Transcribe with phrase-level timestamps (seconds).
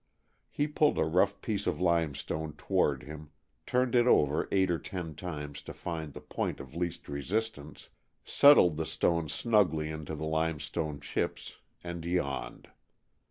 [0.49, 3.29] He pulled a rough piece of limestone toward him,
[3.67, 7.89] turned it over eight or ten times to find the point of least resistance,
[8.25, 12.69] settled the stone snugly into the limestone chips, and yawned.